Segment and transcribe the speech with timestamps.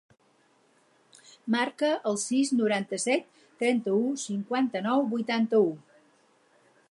[1.55, 3.29] Marca el sis, noranta-set,
[3.63, 5.71] trenta-u, cinquanta-nou, vuitanta-u.